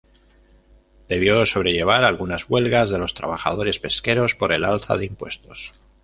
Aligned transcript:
Debió 1.07 1.45
sobrellevar 1.45 2.03
algunas 2.03 2.49
huelgas 2.49 2.89
de 2.89 2.97
los 2.97 3.13
trabajadores 3.13 3.77
pesqueros 3.79 4.33
por 4.33 4.51
el 4.51 4.63
alza 4.65 4.97
de 4.97 5.05
impuestos. 5.05 5.73